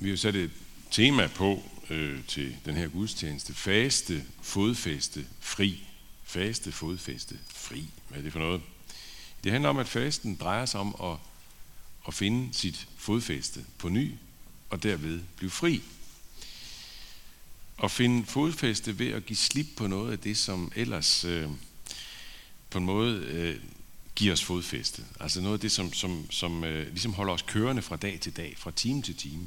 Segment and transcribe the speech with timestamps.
[0.00, 0.50] vi har sat et
[0.90, 3.54] tema på øh, til den her gudstjeneste.
[3.54, 5.84] Faste, fodfæste, fri.
[6.24, 7.84] Faste, fodfæste, fri.
[8.08, 8.62] Hvad er det for noget?
[9.44, 11.16] Det handler om, at fasten drejer sig om at,
[12.08, 14.14] at finde sit fodfæste på ny,
[14.70, 15.82] og derved blive fri.
[17.82, 21.48] At finde fodfæste ved at give slip på noget af det, som ellers øh,
[22.70, 23.60] på en måde øh,
[24.14, 25.04] giver os fodfæste.
[25.20, 28.36] Altså noget af det, som, som, som øh, ligesom holder os kørende fra dag til
[28.36, 29.46] dag, fra time til time.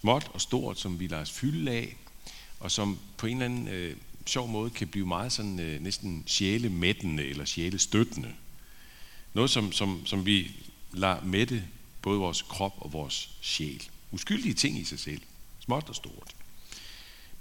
[0.00, 1.96] Småt og stort, som vi lader os fylde af,
[2.60, 6.24] og som på en eller anden øh, sjov måde kan blive meget sådan øh, næsten
[6.26, 8.34] sjælemættende eller sjælestøttende.
[9.34, 10.50] Noget, som, som, som vi
[10.92, 11.64] lader mætte
[12.02, 13.88] både vores krop og vores sjæl.
[14.10, 15.20] Uskyldige ting i sig selv.
[15.60, 16.34] Småt og stort.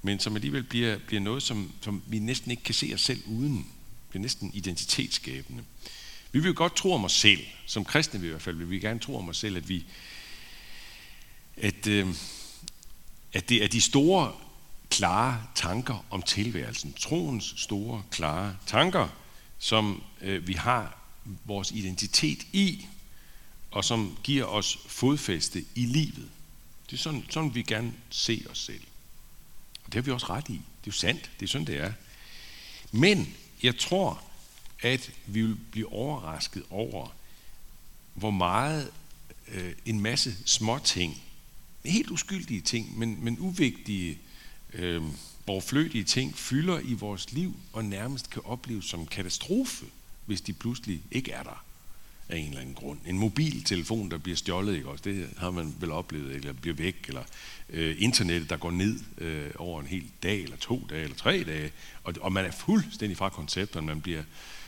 [0.01, 3.21] Men som alligevel bliver, bliver noget, som, som vi næsten ikke kan se os selv
[3.25, 3.67] uden.
[4.09, 5.63] Bliver næsten identitetsskabende.
[6.31, 7.45] Vi vil jo godt tro om os selv.
[7.65, 9.85] Som kristne vil i hvert fald vil vi gerne tro om os selv, at vi
[11.57, 12.07] at, øh,
[13.33, 14.33] at det er de store,
[14.89, 16.93] klare tanker om tilværelsen.
[16.93, 19.07] Troens store, klare tanker,
[19.59, 20.99] som øh, vi har
[21.45, 22.85] vores identitet i,
[23.71, 26.29] og som giver os fodfæste i livet.
[26.89, 28.81] Det er sådan, sådan vi gerne se os selv.
[29.85, 30.51] Og det har vi også ret i.
[30.51, 31.31] Det er jo sandt.
[31.39, 31.93] Det er sådan, det er.
[32.91, 34.23] Men jeg tror,
[34.81, 37.07] at vi vil blive overrasket over,
[38.13, 38.91] hvor meget
[39.47, 41.21] øh, en masse små ting,
[41.85, 44.17] helt uskyldige ting, men, men uvigtige,
[44.73, 45.01] øh,
[45.47, 49.85] overflødige ting, fylder i vores liv og nærmest kan opleves som katastrofe,
[50.25, 51.63] hvis de pludselig ikke er der
[52.29, 52.99] af en eller anden grund.
[53.05, 55.03] En mobiltelefon, der bliver stjålet, ikke også?
[55.03, 57.23] det har man vel oplevet, eller bliver væk, eller
[57.69, 61.43] øh, internettet, der går ned øh, over en hel dag, eller to dage, eller tre
[61.43, 61.71] dage,
[62.03, 64.23] og, og man er fuldstændig fra koncepterne, man bliver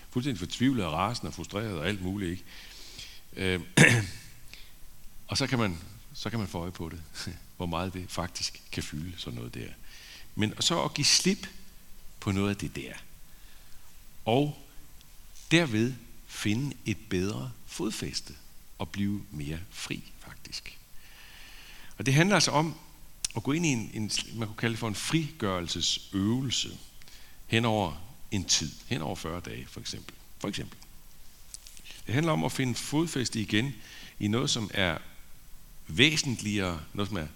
[0.10, 2.32] fuldstændig fortvivlet og rasende og frustreret og alt muligt.
[2.32, 3.54] Ikke?
[3.54, 3.62] Øh,
[5.30, 5.78] og så kan, man,
[6.14, 7.04] så kan man få øje på det,
[7.58, 9.68] hvor meget det faktisk kan fylde sådan noget der.
[10.36, 11.48] Men så at give slip
[12.20, 12.94] på noget af det der.
[14.26, 14.58] Og
[15.52, 15.94] derved
[16.28, 18.34] finde et bedre fodfæste
[18.80, 20.78] og blive mere fri faktisk.
[21.98, 22.76] Og det handler altså om
[23.36, 26.78] at gå ind i en, en man kunne kalde det for en frigørelsesøvelse
[27.48, 30.16] hen over en tid, hen over 40 dage for eksempel.
[30.40, 30.78] For eksempel.
[32.06, 33.76] Det handler om at finde fodfæste igen
[34.20, 34.98] i noget, som er
[35.98, 37.28] væsentligere, noget, som er,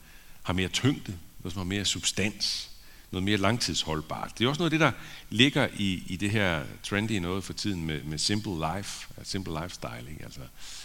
[0.43, 2.69] har mere tyngde, noget, som har mere substans,
[3.11, 4.31] noget mere langtidsholdbart.
[4.38, 4.91] Det er også noget af det, der
[5.29, 10.09] ligger i, i det her trendy noget for tiden med, med simple life, simple lifestyle,
[10.11, 10.23] ikke?
[10.23, 10.39] Altså,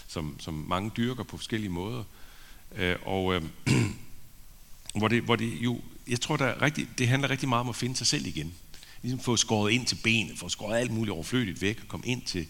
[0.08, 2.04] som, som mange dyrker på forskellige måder.
[2.76, 3.42] Øh, og øh,
[4.98, 7.76] hvor, det, hvor det jo, jeg tror, der rigtig, det handler rigtig meget om at
[7.76, 8.54] finde sig selv igen.
[9.02, 12.22] Ligesom få skåret ind til benet, få skåret alt muligt overflødigt væk, og komme ind
[12.22, 12.46] til,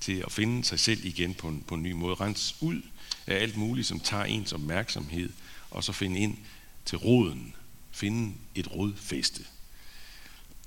[0.00, 2.14] til at finde sig selv igen på en, på en ny måde.
[2.14, 2.82] Rens ud
[3.26, 5.30] af alt muligt, som tager ens opmærksomhed,
[5.70, 6.36] og så finde ind
[6.84, 7.54] til roden
[7.94, 9.44] finde et rodfæste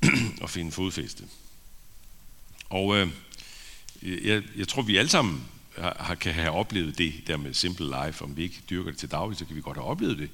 [0.41, 1.23] og finde fodfæste.
[2.69, 3.07] Og øh,
[4.01, 5.44] jeg, jeg tror, vi alle sammen
[5.78, 8.23] har, kan have oplevet det der med simple life.
[8.23, 10.29] Om vi ikke dyrker det til daglig, så kan vi godt have oplevet det.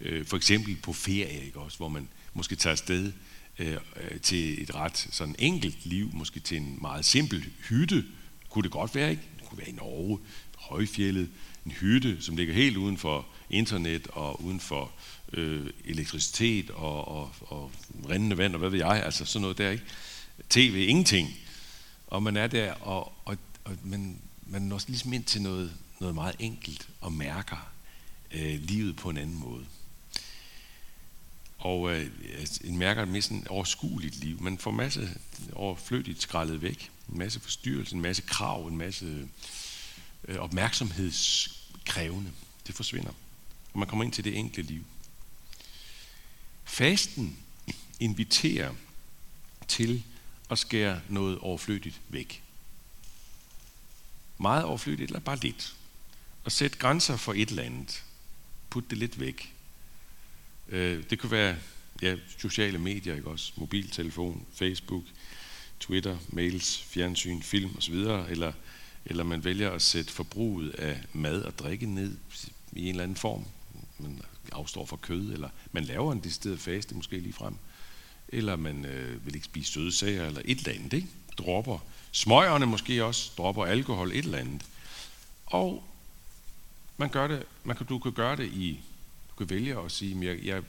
[0.00, 3.12] Øh, for eksempel på ferie, ikke også, hvor man måske tager afsted
[3.58, 8.04] øh, øh til et ret sådan enkelt liv, måske til en meget simpel hytte.
[8.50, 9.22] Kunne det godt være, ikke?
[9.38, 10.18] Det kunne være i Norge,
[10.56, 11.30] højfjellet,
[11.66, 14.92] en hytte, som ligger helt uden for internet og uden for
[15.32, 17.72] øh, elektricitet og, og, og
[18.08, 19.84] rindende vand og hvad ved jeg, altså sådan noget der, ikke?
[20.50, 21.28] TV, ingenting.
[22.06, 26.14] Og man er der, og, og, og man, man når ligesom ind til noget, noget
[26.14, 27.70] meget enkelt og mærker
[28.30, 29.64] øh, livet på en anden måde.
[31.58, 34.42] Og øh, altså, en mærker et mere sådan overskueligt liv.
[34.42, 35.08] Man får masse
[35.52, 36.90] overflødigt skrællet væk.
[37.12, 39.28] En masse forstyrrelse, en masse krav, en masse
[40.28, 40.40] øh,
[41.86, 42.32] krævende.
[42.66, 43.12] Det forsvinder.
[43.72, 44.84] Og man kommer ind til det enkle liv.
[46.64, 47.38] Fasten
[48.00, 48.74] inviterer
[49.68, 50.02] til
[50.50, 52.42] at skære noget overflødigt væk.
[54.38, 55.76] Meget overflødigt, eller bare lidt.
[56.44, 58.04] Og sætte grænser for et eller andet.
[58.70, 59.52] Put det lidt væk.
[60.68, 61.56] Øh, det kunne være
[62.02, 63.52] ja, sociale medier, ikke også?
[63.56, 65.04] Mobiltelefon, Facebook,
[65.80, 67.94] Twitter, mails, fjernsyn, film osv.
[67.94, 68.52] Eller,
[69.06, 72.16] eller man vælger at sætte forbruget af mad og drikke ned
[72.72, 73.44] i en eller anden form.
[73.98, 74.20] Man
[74.52, 77.54] afstår fra kød, eller man laver en decideret faste måske lige frem,
[78.28, 81.08] eller man øh, vil ikke spise søde sager, eller et eller andet, ikke?
[81.38, 81.78] Dropper
[82.12, 84.62] smøgerne måske også, dropper alkohol, et eller andet.
[85.46, 85.84] Og
[86.96, 88.80] man gør det, man kan, du kan gøre det i,
[89.30, 90.62] du kan vælge at sige, jeg, jeg,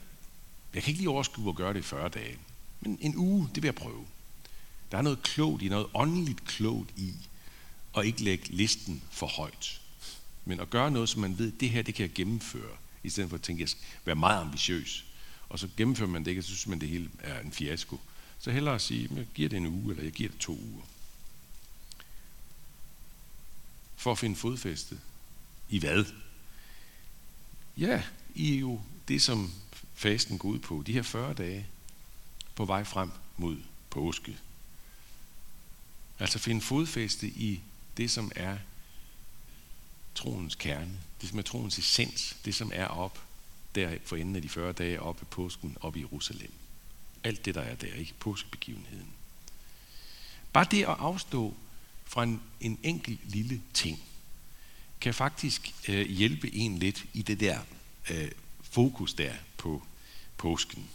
[0.74, 2.38] jeg kan ikke lige overskue at gøre det i 40 dage,
[2.82, 4.06] men en uge, det vil jeg prøve.
[4.92, 7.14] Der er noget klogt i, noget åndeligt klogt i,
[7.98, 9.82] og ikke lægge listen for højt,
[10.46, 13.30] men at gøre noget, som man ved, det her, det kan jeg gennemføre i stedet
[13.30, 15.06] for at tænke, at jeg skal være meget ambitiøs.
[15.50, 18.00] Og så gennemfører man det ikke, og så synes man, det hele er en fiasko.
[18.40, 20.84] Så hellere at sige, jeg giver det en uge, eller jeg giver det to uger.
[23.96, 25.00] For at finde fodfæste.
[25.70, 26.06] I hvad?
[27.78, 28.04] Ja,
[28.36, 29.54] i jo det, som
[29.94, 30.84] fasten går ud på.
[30.86, 31.68] De her 40 dage
[32.56, 33.58] på vej frem mod
[33.90, 34.38] påske.
[36.20, 37.62] Altså finde fodfæste i
[37.98, 38.58] det, som er
[40.16, 40.92] troens kerne,
[41.22, 43.24] det som er troens essens, det som er op
[43.76, 46.52] der for enden af de 40 dage oppe i påsken, op i Jerusalem.
[47.24, 48.14] Alt det, der er der, ikke?
[48.20, 49.08] Påskebegivenheden.
[50.54, 51.54] Bare det at afstå
[52.06, 54.00] fra en, en enkelt lille ting,
[55.02, 57.60] kan faktisk øh, hjælpe en lidt i det der
[58.10, 59.84] øh, fokus der på
[60.38, 60.90] påsken.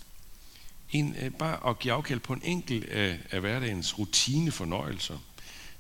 [0.90, 5.19] En, øh, bare at give afkald på en enkelt øh, af hverdagens rutine fornøjelser,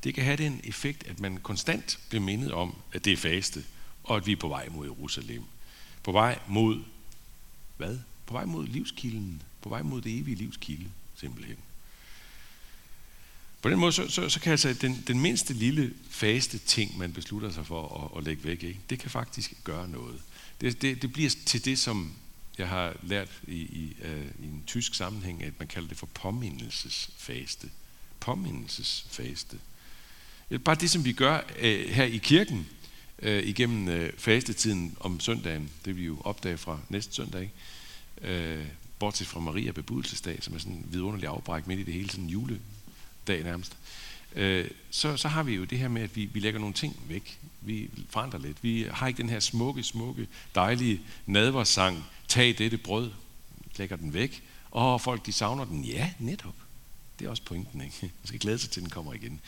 [0.04, 3.64] det kan have den effekt, at man konstant bliver mindet om, at det er faste,
[4.04, 5.42] og at vi er på vej mod Jerusalem.
[6.02, 6.82] På vej mod,
[7.76, 7.98] hvad?
[8.26, 9.42] På vej mod livskilden.
[9.62, 11.56] På vej mod det evige livskilde, simpelthen.
[13.62, 17.12] På den måde, så, så, så kan altså den, den mindste lille faste ting, man
[17.12, 18.80] beslutter sig for at, at lægge væk, ikke?
[18.90, 20.20] det kan faktisk gøre noget.
[20.60, 22.12] Det, det, det bliver til det, som
[22.58, 26.06] jeg har lært i, i, uh, i en tysk sammenhæng, at man kalder det for
[26.06, 27.70] påmindelsesfaste.
[28.20, 29.58] Påmindelsesfaste.
[30.64, 32.66] Bare det, som vi gør øh, her i kirken,
[33.18, 37.54] øh, igennem øh, fastetiden om søndagen, det vi jo opdager fra næste søndag, ikke?
[38.34, 38.66] Øh,
[38.98, 42.24] bortset fra Maria bebudelsesdag, som er sådan en vidunderlig afbræk midt i det hele, sådan
[42.24, 43.76] en juledag nærmest,
[44.34, 47.00] øh, så, så har vi jo det her med, at vi, vi lægger nogle ting
[47.08, 47.38] væk.
[47.60, 48.62] Vi forandrer lidt.
[48.62, 53.10] Vi har ikke den her smukke, smukke, dejlige nadversang, tag dette brød,
[53.76, 55.84] lægger den væk, og folk de savner den.
[55.84, 56.54] Ja, netop.
[57.22, 57.96] Det er også pointen, ikke?
[58.02, 59.40] Man skal glæde sig til, den kommer igen.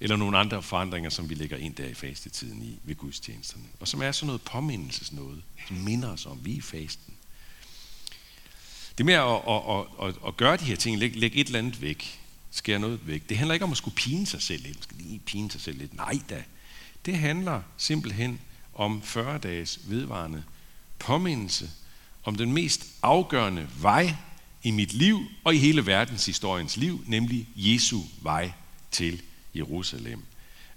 [0.00, 3.64] Eller nogle andre forandringer, som vi lægger ind der i fastetiden i, ved gudstjenesterne.
[3.80, 7.14] Og som er sådan noget påmindelsesnåde, som minder os om, vi er fasten.
[8.98, 11.80] Det med at, at, at, at gøre de her ting, lægge læg et eller andet
[11.82, 14.76] væk, skære noget væk, det handler ikke om at skulle pine sig selv lidt.
[14.76, 15.94] Man skal lige pine sig selv lidt.
[15.94, 16.44] Nej da.
[17.06, 18.40] Det handler simpelthen
[18.74, 20.44] om 40 dages vedvarende
[20.98, 21.70] påmindelse
[22.24, 24.14] om den mest afgørende vej
[24.64, 28.52] i mit liv og i hele verdenshistoriens liv, nemlig Jesu vej
[28.90, 29.22] til
[29.54, 30.22] Jerusalem.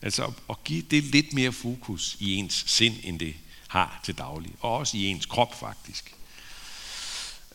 [0.01, 3.35] Altså at give det lidt mere fokus i ens sind, end det
[3.67, 6.13] har til daglig, og også i ens krop faktisk.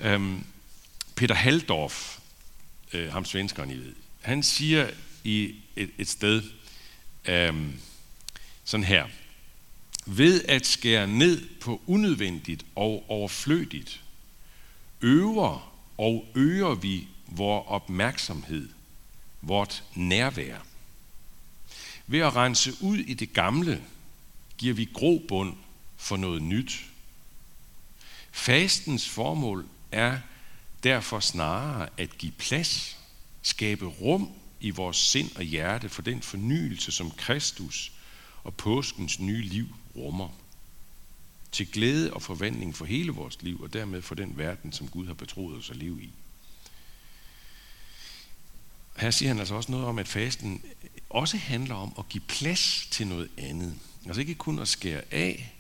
[0.01, 0.45] Øhm,
[1.17, 2.19] Peter Haldorf,
[2.93, 4.91] øh, ham svenskeren I ved, han siger
[5.25, 6.43] i et, et sted
[7.25, 7.81] øhm,
[8.65, 9.07] sådan her,
[10.07, 14.01] ved at skære ned på unødvendigt og overflødigt,
[15.01, 15.72] øver
[16.03, 18.69] og øger vi vores opmærksomhed,
[19.43, 20.59] vort nærvær.
[22.07, 23.85] Ved at rense ud i det gamle,
[24.59, 25.57] giver vi grobund
[25.97, 26.85] for noget nyt.
[28.33, 30.19] Fastens formål er
[30.83, 32.99] derfor snarere at give plads,
[33.43, 34.29] skabe rum
[34.61, 37.93] i vores sind og hjerte for den fornyelse, som Kristus
[38.45, 39.67] og påskens nye liv
[39.97, 40.29] rummer.
[41.53, 45.07] Til glæde og forvandling for hele vores liv, og dermed for den verden, som Gud
[45.07, 46.11] har betroet os at leve i.
[48.97, 50.63] Her siger han altså også noget om, at fasten
[51.11, 53.79] også handler om at give plads til noget andet.
[54.07, 55.55] Altså ikke kun at skære af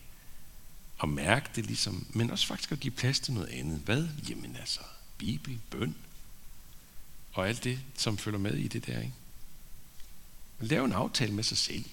[0.99, 3.81] og mærke det ligesom, men også faktisk at give plads til noget andet.
[3.84, 4.08] Hvad?
[4.29, 4.81] Jamen altså,
[5.19, 5.94] Bibel, bøn
[7.32, 9.01] og alt det, som følger med i det der.
[9.01, 9.13] Ikke?
[10.61, 11.84] Lave en aftale med sig selv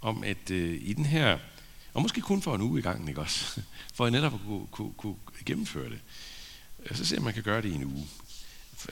[0.00, 1.38] om, at øh, i den her,
[1.94, 3.60] og måske kun for en uge i gangen, ikke også?
[3.94, 5.16] For at netop at kunne, kunne, kunne
[5.46, 6.00] gennemføre det.
[6.82, 8.08] Øh, så ser man, man kan gøre det i en uge.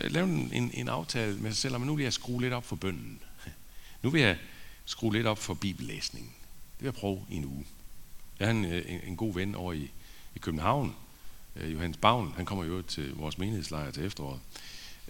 [0.00, 2.52] Øh, Lav en, en, en aftale med sig selv, om nu vil jeg skrue lidt
[2.52, 3.20] op for bønden.
[4.02, 4.36] Nu vil jeg
[4.84, 6.30] skrue lidt op for bibellæsningen.
[6.76, 7.66] Det vil jeg prøve i en uge.
[8.38, 9.90] Jeg har en, øh, en, en god ven over i,
[10.34, 10.94] i København,
[11.66, 14.40] Johannes Bavn, han kommer jo til vores menighedslejr til efteråret.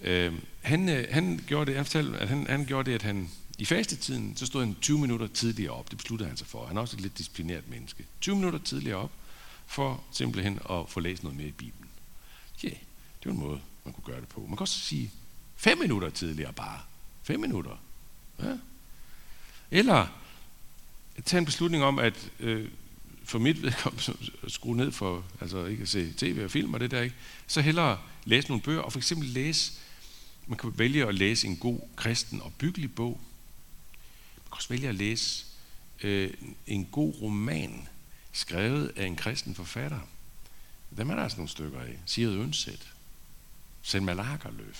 [0.02, 3.64] Øh, han, han, gjorde det, jeg fortalte, at han, han gjorde det, at han i
[3.64, 5.90] fastetiden, så stod han 20 minutter tidligere op.
[5.90, 6.66] Det besluttede han sig for.
[6.66, 8.06] Han er også et lidt disciplineret menneske.
[8.20, 9.10] 20 minutter tidligere op,
[9.66, 11.88] for simpelthen at få læst noget mere i Bibelen.
[12.62, 12.78] Ja, yeah,
[13.22, 14.40] det var en måde, man kunne gøre det på.
[14.40, 15.10] Man kan også sige
[15.56, 16.80] 5 minutter tidligere bare.
[17.22, 17.76] 5 minutter.
[18.42, 18.56] Ja.
[19.70, 20.06] Eller
[21.24, 22.68] tage en beslutning om, at øh,
[23.24, 24.16] for mit vedkommende
[24.48, 27.14] skrue ned for, altså ikke at se tv og film og det der, ikke?
[27.46, 29.72] så hellere læse nogle bøger, og for eksempel læse,
[30.46, 33.20] man kan vælge at læse en god kristen og byggelig bog,
[34.48, 35.46] kan også vælge at læse
[36.02, 36.34] øh,
[36.66, 37.88] en god roman,
[38.32, 40.00] skrevet af en kristen forfatter.
[40.96, 41.98] Dem er der altså nogle stykker af.
[42.06, 42.88] Sigrid Undset,
[43.82, 44.78] Selma Lagerlöf,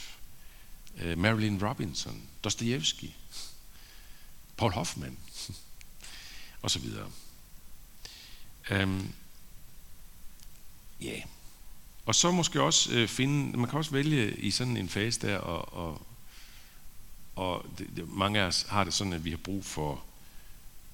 [1.02, 3.10] øh, Marilyn Robinson, Dostoyevsky,
[4.56, 5.18] Paul Hoffman,
[6.62, 7.10] og så videre.
[8.82, 9.12] Um,
[11.00, 11.22] Ja.
[12.06, 15.37] Og så måske også øh, finde, man kan også vælge i sådan en fase der,
[15.37, 16.06] og, og,
[17.38, 20.04] og det, det, mange af os har det sådan, at vi har brug for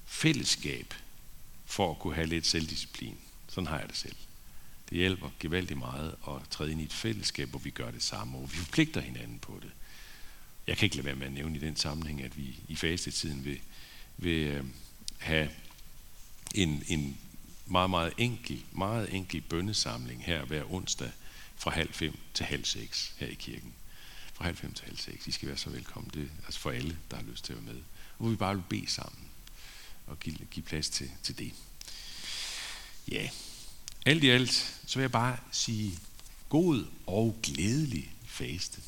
[0.05, 0.93] fællesskab
[1.65, 3.17] for at kunne have lidt selvdisciplin.
[3.47, 4.15] Sådan har jeg det selv.
[4.89, 8.37] Det hjælper gevaldigt meget at træde ind i et fællesskab, hvor vi gør det samme,
[8.37, 9.71] og vi forpligter hinanden på det.
[10.67, 13.45] Jeg kan ikke lade være med at nævne i den sammenhæng, at vi i fastetiden
[13.45, 13.59] vil,
[14.17, 14.65] vil øh,
[15.17, 15.49] have
[16.55, 17.17] en, en
[17.65, 21.11] meget, meget enkel, meget enkel bønnesamling her hver onsdag
[21.57, 23.73] fra halv fem til halv seks her i kirken.
[24.35, 25.27] Fra halv fem til halv seks.
[25.27, 26.11] I skal være så velkommen.
[26.13, 27.81] Det er altså for alle, der har lyst til at være med.
[27.81, 29.27] Og hvor vi bare vil bede sammen
[30.07, 31.53] og give, give plads til, til det.
[33.11, 33.29] Ja,
[34.05, 35.99] alt i alt, så vil jeg bare sige
[36.49, 38.81] god og glædelig faste.